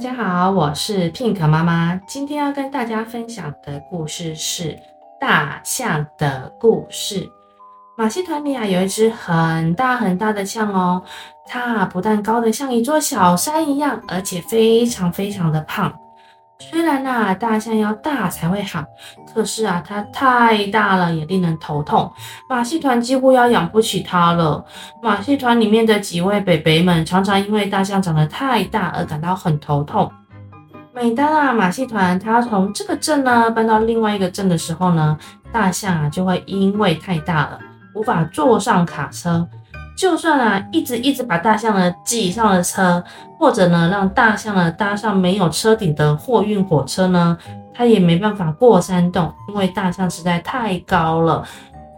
[0.00, 1.94] 大家好，我是 Pink 妈妈。
[2.06, 4.74] 今天要跟大家分享的故事是
[5.20, 7.28] 大象的故事。
[7.98, 11.02] 马戏团里啊，有一只很大很大的象哦，
[11.46, 15.94] 它不但高得像一座小山一样，而且非常非常的胖。
[16.60, 18.84] 虽然啊，大象要大才会好，
[19.34, 22.12] 可是啊，它太大了，也令人头痛。
[22.48, 24.64] 马戏团几乎要养不起它了。
[25.02, 30.10] 马戏团里面的几位北北们常常因为大象长得太大而感到很头痛。
[30.92, 35.18] 每当啊，马戏团它要从这个镇呢搬到另外一个镇的时候呢，
[35.50, 37.58] 大象啊就会因为太大了，
[37.94, 39.48] 无法坐上卡车。
[40.00, 43.04] 就算啊，一直一直把大象呢挤上了车，
[43.38, 47.36] 或者呢让大象呢搭上没有车顶的货运火车呢，
[47.74, 51.46] 它也没办法过山洞，因为大象实在太高了。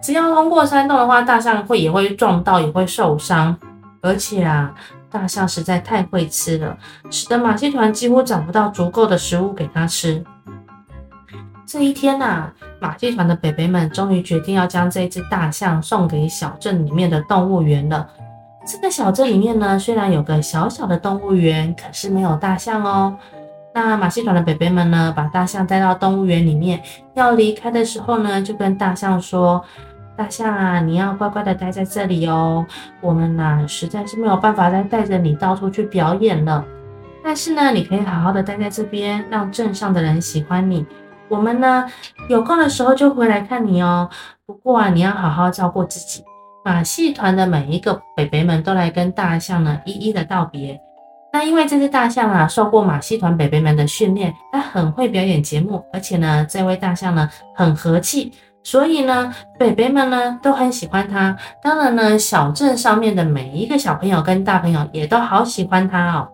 [0.03, 3.57] 只要通过山洞的话，大象会也会撞到，也会受伤。
[4.01, 4.75] 而且啊，
[5.09, 6.77] 大象实在太会吃了，
[7.09, 10.25] 使得马戏团几乎找不到足够的食物给它吃。
[11.65, 12.51] 这一天呐、
[12.83, 18.09] 马戏团的北北们终于决定要将这只大象送给小镇里面的动物园了。
[18.67, 23.17] 这个小镇里面呢，虽然有个小小的动物园，可是没有大象哦。
[23.73, 26.83] 那马戏团的北北们呢，把大象带到动物园里面，
[27.15, 29.65] 要离开的时候呢，就跟大象说
[30.19, 32.67] ：“大象啊，你要乖乖的待在这里哦。
[33.01, 36.65] 我们呐、实在是没有办法再带着你到处去表演了。
[37.23, 40.85] 但是呢，你可以好好的待在这边，让镇上的人喜欢你。”
[41.33, 41.91] 我们呢，
[42.29, 44.11] 有空的时候就回来看你哦。
[44.45, 46.23] 不过啊，你要好好照顾自己。
[46.63, 50.79] 马戏团的每一个北北们都来跟大象呢一一的道别。
[51.33, 58.31] 那因为这只大象啊，受过马戏团北北们的训练，它很会表演节目，而且呢，这位大象呢很和气，
[58.63, 61.35] 所以呢，北北们呢都很喜欢它。
[61.63, 66.29] 当然呢，小镇上面的每一个小朋友跟大朋友也都好喜欢它哦。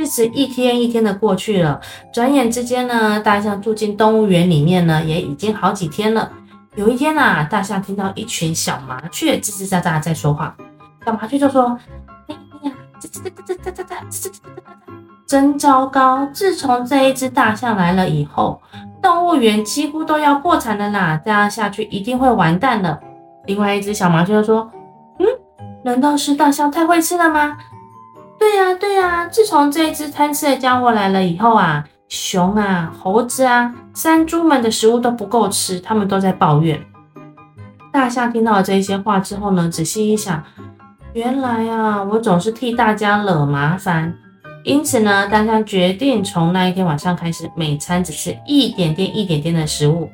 [0.00, 1.78] 日子一天一天的过去了，
[2.10, 6.32] 转眼之间呢，大象住进动物园里面呢，也已经好几天了。
[6.74, 10.56] 有一天啊，大象听到一群小麻雀吱吱喳喳在说话，
[11.04, 11.78] 小麻雀就说
[12.28, 14.38] ：“哎呀，吱吱吱吱吱吱吱吱吱吱吱，
[15.26, 16.26] 真糟糕！
[16.32, 18.58] 自从这一只大象来了以后，
[19.02, 22.98] 动物园几乎都要破产了啦，这样下去一定会完蛋了。”
[23.44, 24.70] 另外一只小麻雀就说
[25.20, 25.26] ：“嗯，
[25.84, 27.58] 难道是大象太会吃了吗？”
[28.40, 36.80] 对呀，对呀，自从这只贪吃的家伙来了以后啊，熊啊、猴子啊、山猪们的食物都不够吃，他们都在抱怨。
[37.92, 40.42] 大象听到了这些话之后呢，仔细一想，
[41.12, 44.14] 原来啊，我总是替大家惹麻烦。
[44.64, 50.10] 因此呢，大象决定从那一天晚上开始，每餐只吃一点点、一点点的食物。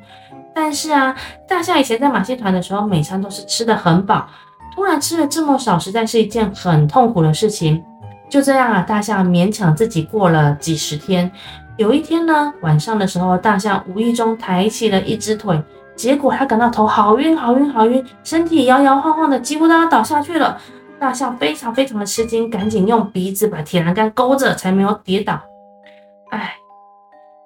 [0.53, 1.15] 但是啊，
[1.47, 4.27] 大象以前在马戏团的时候，每餐都是吃得很饱，
[4.75, 7.81] 突然吃了这么少，实在是一件很痛苦的事情。
[8.29, 11.31] 就这样啊，大象勉强自己过了几十天。
[11.77, 15.61] 有一天呢，晚上的时候，大象无意中抬起了一只腿，
[15.95, 20.57] 结果他感到头好晕、好晕、好晕，身体摇摇晃晃的，几乎都要倒下去了。
[20.99, 25.39] 大象非常非常的吃惊，赶紧用鼻子把铁栏杆勾着，才没有跌倒。
[26.31, 26.55] 哎，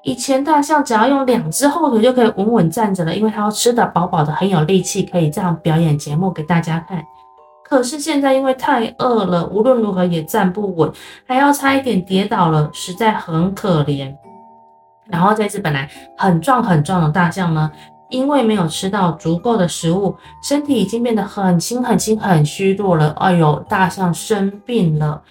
[0.03, 7.03] 以前大象只要用两只后腿就可以稳稳站着了，因为它要吃得饱饱的，很有力气，可以这样表演节目给大家看。
[7.71, 10.91] 可是现在因为太饿了，无论如何也站不稳，
[11.25, 14.13] 还要差一点跌倒了，实在很可怜。
[15.07, 17.71] 然后这只本来很壮很壮的大象呢，
[18.09, 23.11] 因为没有吃到足够的食物，身体已经变得很轻很轻很虚弱了。
[23.11, 25.21] 哎呦，大象生病了。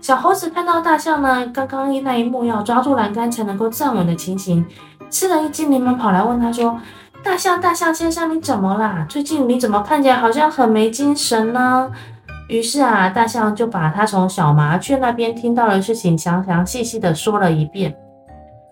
[0.00, 4.64] 小猴子看到大象呢，刚刚那一幕要抓住栏杆才能够站稳的情形，
[5.10, 6.80] 吃了一惊，连忙跑来问他说。
[7.26, 9.04] 大象，大象先生，你怎么啦？
[9.08, 11.90] 最近你怎么看起来好像很没精神呢？
[12.48, 17.92] 于是啊，大象就把他从小麻雀那边听到的事情详详细细的说了一遍。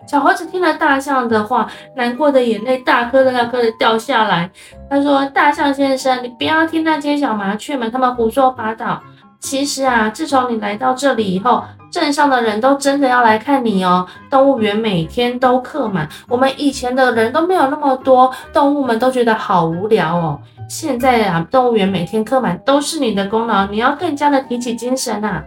[0.07, 4.49] 小猴子听了大象的话，难过的眼泪大颗的大颗的掉下来。
[4.89, 9.03] 他说：“大象先生，你不要听那些小麻雀们，他们胡说八道。
[9.39, 20.37] 其实啊，自从你来到这里以后。”镇上的人都真的要来看你哦，动物园每天都客满，我们以前的人都没有那么多，动物们都觉得好无聊哦。
[20.67, 25.41] 现在啊，动物园每天客满都是你的功劳，你要更加的提起精神啊。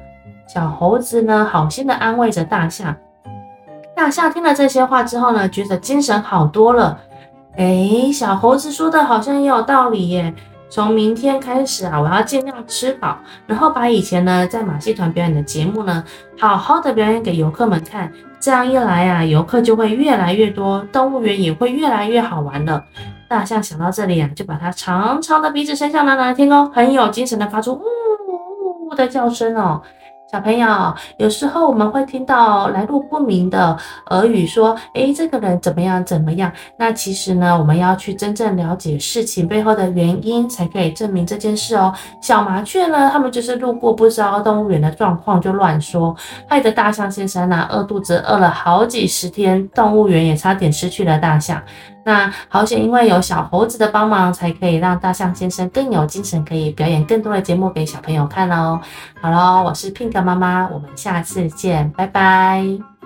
[0.47, 2.97] 小猴子呢，好心的安慰着大象。
[3.95, 6.99] 大象听了这些话之后呢，觉得精神好多了。
[7.57, 10.33] 诶，小猴子说的好像也有道理耶。
[10.71, 16.05] 从明天开始啊，我要尽量吃饱，然后把以前呢在马戏团表演的节目呢，
[16.39, 18.13] 好好的表演给游客们看。
[18.41, 22.85] 这样一来啊，游客就会越来越多，动物园也会越来越好玩了。
[23.29, 29.83] 大象想到这里啊，就把它长长的鼻子伸向蓝蓝的天空，很有精神的发出呜呜呜的叫声哦。
[30.31, 33.75] 小朋友，有时候我们会听到来路不明的
[34.11, 41.95] 耳语，说：“诶，这个人怎么样怎么样？”那其实呢，我们要去真正了解事情背后的原因，才可以证明这件事哦。
[42.21, 46.15] 小麻雀呢，他们就是路过不知道动物园的状况就乱说，
[46.47, 51.59] 害得大象先生呢饿肚子饿了好几十天，动物园也差点失去了大象。
[52.09, 58.81] 那好险，因为有小猴子的帮忙，才可以让大象先生更有精神，可以表演更多的节目给小朋友看哦。
[59.21, 62.98] 好喽，我是 Pink 妈妈，我们下次见，拜拜。